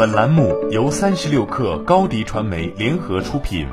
[0.00, 3.66] 本栏目由三十六氪高低传媒联合出品。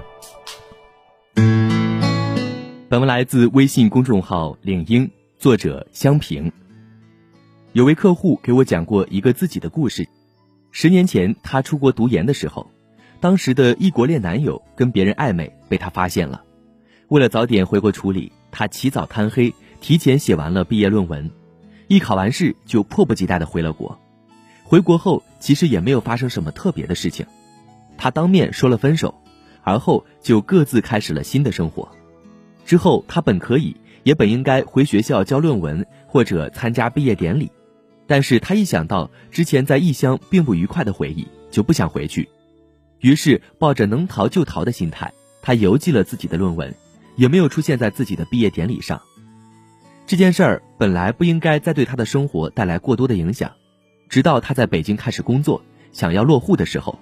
[2.90, 5.10] 本文来自微信公众号“领英”，
[5.40, 6.52] 作者香平。
[7.72, 10.06] 有位客户给我讲过一个自己的故事。
[10.72, 12.70] 十年前，他出国读研的时候，
[13.22, 16.44] 当时的异国恋男友跟别人暧昧，被他发现了。
[17.08, 21.32] 为了早点回国处理，他起早贪黑，提前写完了毕业论文。
[21.88, 23.98] 一考完试，就迫不及待的回了国。
[24.70, 27.26] 回国后，其实也没有发生什么特别的事情，
[27.98, 29.16] 他当面说了分手，
[29.64, 31.88] 而后就各自开始了新的生活。
[32.66, 37.50] 之后，他本可以，也本应该回学校交论文或者参加毕业典礼，
[38.08, 42.28] 但是他一想到之前在异乡并不愉快的回忆，就不想回去。
[43.00, 46.76] 于是，抱着能逃就逃的心态，他邮寄了自己的论文，
[47.16, 49.02] 也没有出现在自己的毕业典礼上。
[50.06, 53.50] 这件事儿本来不应该再对他的生活带来过多的影响。
[54.10, 55.62] 直到他在北京开始工作，
[55.92, 57.00] 想要落户的时候，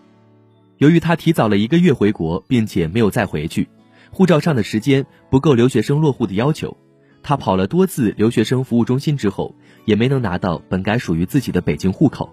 [0.78, 3.68] 由于他提早了一个月回国，并且没有再回去，
[4.12, 6.76] 护照上的时间不够留学生落户的要求，
[7.24, 12.30] 他跑了多次留学生服务中心之后，也没能拿到本该属于自己的北京户口。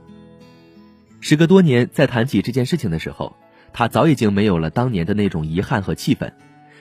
[1.21, 3.37] 时隔多年，在谈起这件事情的时候，
[3.73, 6.33] 他早已经没有了当年的那种遗憾和气愤，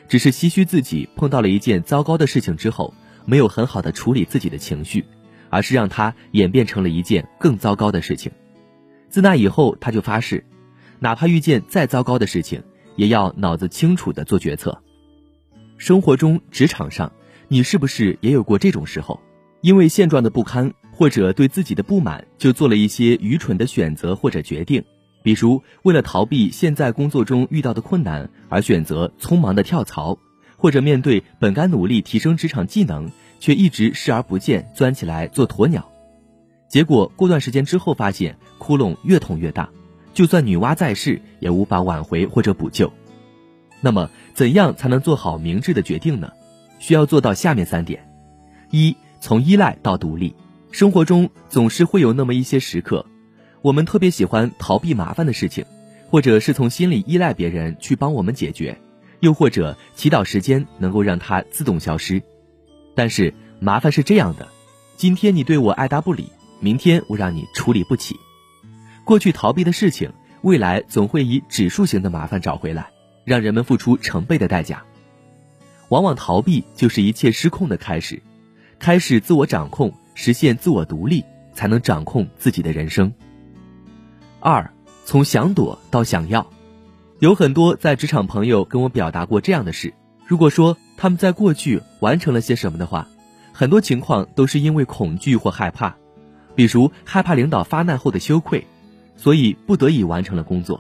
[0.08, 2.94] 只是唏嘘自己碰到了一件糟糕的事情之后，
[3.26, 5.06] 没有很好的处理自己的情绪。
[5.52, 8.32] 而是让他演变成了一件更糟糕的事情。
[9.10, 10.44] 自那以后，他就发誓，
[10.98, 12.64] 哪怕遇见再糟糕的事情，
[12.96, 14.82] 也要脑子清楚的做决策。
[15.78, 17.12] 生活中、职场上，
[17.50, 19.20] 你是不是也有过这种时候？
[19.60, 24.84] 因为现状的不堪或者对自己的不满，就做了一些愚蠢的选择或者决定，
[25.22, 30.18] 比如为了逃避现在工作中遇到的困难而选择匆忙的跳槽，
[30.58, 33.12] 或者面对本该努力提升职场技能。
[33.42, 35.92] 却一直视而不见，钻起来做鸵鸟，
[36.70, 39.70] 结果过段时间之后发现窟窿越捅越大，
[40.14, 42.94] 就算女娲在世也无法挽回或者补救。
[43.82, 46.32] 那么，怎样才能做好明智的决定呢？
[46.78, 48.08] 需要做到下面三点：
[48.70, 50.36] 一、从依赖到独立。
[50.72, 53.06] 生活中总是会有那么一些时刻，
[53.62, 55.66] 我们特别喜欢逃避麻烦的事情，
[56.10, 58.78] 或者是从心里依赖别人去帮我们解决，
[59.20, 62.22] 又或者祈祷时间能够让它自动消失。
[62.96, 64.48] 但是麻烦是这样的，
[64.98, 68.20] 今天你对我爱答不理，明天我让你处理不起。
[69.04, 72.92] 过去逃避的事情，未来总会以指数型的麻烦找回来，
[73.26, 74.84] 让人们付出成倍的代价。
[75.90, 78.22] 往往逃避就是一切失控的开始，
[78.80, 83.14] 开始自我掌控，实现自我独立，才能掌控自己的人生。
[84.40, 84.72] 二，
[85.04, 86.50] 从想躲到想要，
[87.20, 89.94] 有很多在职场朋友跟我表达过这样的事。
[90.32, 93.10] 如果说他们在过去完成了些什么的话，
[93.52, 95.98] 很多情况都是因为恐惧或害怕，
[96.56, 98.66] 比如害怕领导发难后的羞愧，
[99.18, 100.80] 所以不得已完成了工作；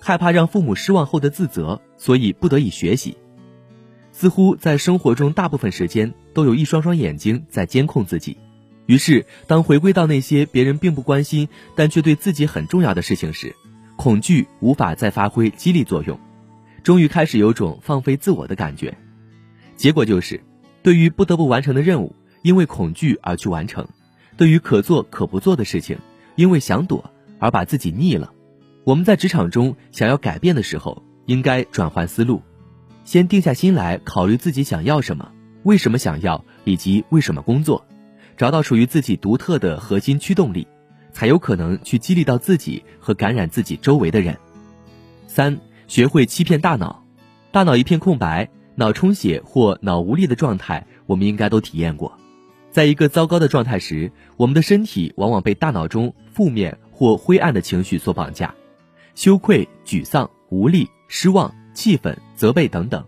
[0.00, 3.18] 害怕让父母失望后的自责，所以不得已学习。
[4.10, 8.38] 似乎在生活中大部分时间都有一双双眼睛在监控自己，
[8.86, 13.54] 于是当回归到那些别人并不关心但却对自己很重要的事情时，
[13.98, 16.18] 恐惧无法再发挥激励作用。
[16.88, 18.96] 终于开始有种放飞自我的感觉，
[19.76, 20.42] 结果就是，
[20.82, 23.84] 对于不得不完成的任务，因为恐惧而去完成；
[24.38, 25.98] 对于可做可不做的事情，
[26.34, 28.32] 因为想躲而把自己腻了。
[28.84, 32.40] 我们在职场中想要改变的时候，应该转换思路，
[33.04, 35.30] 先定下心来考虑自己想要什么，
[35.64, 37.86] 为什么想要，以及为什么工作，
[38.38, 40.66] 找到属于自己独特的核心驱动力，
[41.12, 44.38] 才有可能去激励到自己和感染自己周围的人。
[45.26, 45.60] 三。
[45.88, 47.02] 学会欺骗大脑，
[47.50, 52.12] 大脑一片空白、脑充血或脑无力的状态，我们应该都体验过。
[52.70, 58.54] 在一个糟糕的状态时，我们的身体往往被大脑中负面或灰暗的情绪所绑架，
[59.14, 63.06] 羞愧、沮丧、无力、失望、气愤、责备等等，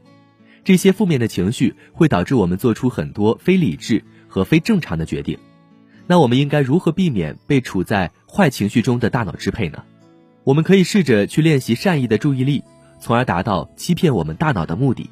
[0.64, 5.38] 这些负面的情绪会导致我们做出很多非理智和非正常的决定。
[6.06, 9.84] 那我们应该如何避免被处在坏情绪中的大脑支配呢？
[10.44, 12.64] 我们可以试着去练习善意的注意力，
[12.98, 15.10] 从而达到欺骗我们大脑的目的。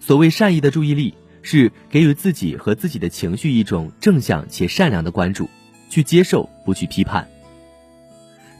[0.00, 5.48] 所谓善意的注意力，是给予自己和自己的情绪一种正向且善良的关注，
[5.90, 7.28] 去接受，不去批判。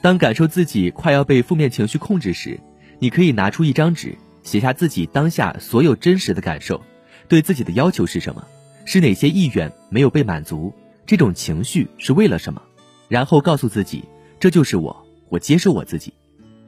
[0.03, 2.59] 当感受自己快要被负面情绪控制时，
[2.99, 6.83] 你可以拿出一张纸，写下自己当下所有真实的感受，
[7.29, 8.45] 对自己的要求是什么，
[8.85, 10.75] 是哪些意愿没有被满足，
[11.07, 12.61] 这种情绪是为了什么，
[13.09, 14.05] 然后告诉自己，
[14.41, 15.04] 这就是我。
[15.35, 16.15] 我接受我自己，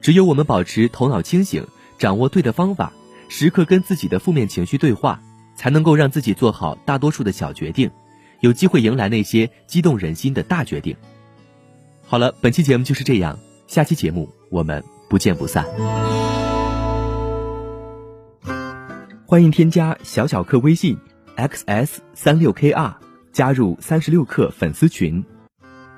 [0.01, 1.65] 只有我们保持头脑清醒，
[1.97, 2.91] 掌握对的方法，
[3.29, 5.21] 时刻跟自己的负面情绪对话，
[5.55, 7.89] 才能够让自己做好大多数的小决定，
[8.41, 10.97] 有机会迎来那些激动人心的大决定。
[12.05, 15.65] 好了，本期节目就是这样，下期节目我们不见不散。
[19.25, 20.97] 欢迎添加小小客微信
[21.37, 22.95] xs 三六 kr
[23.31, 25.23] 加入三十六课粉丝群。